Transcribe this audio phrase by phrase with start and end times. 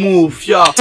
[0.00, 0.72] move, yeah.